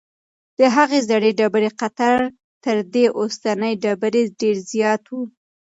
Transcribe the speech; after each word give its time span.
د 0.57 0.59
هغې 0.75 0.99
زړې 1.09 1.31
ډبرې 1.39 1.69
قطر 1.81 2.17
تر 2.63 2.77
دې 2.93 3.05
اوسنۍ 3.19 3.73
ډبرې 3.83 4.23
ډېر 4.39 4.55
زیات 4.71 5.03
و. 5.13 5.17